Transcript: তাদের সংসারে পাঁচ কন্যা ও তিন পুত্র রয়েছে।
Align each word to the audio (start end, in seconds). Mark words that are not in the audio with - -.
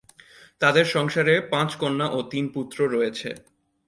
তাদের 0.61 0.85
সংসারে 0.85 1.33
পাঁচ 1.51 1.69
কন্যা 1.75 2.07
ও 2.07 2.19
তিন 2.31 2.45
পুত্র 2.53 2.77
রয়েছে। 2.89 3.29